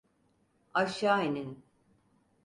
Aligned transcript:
Aşağı 0.73 1.21
inin! 1.25 1.63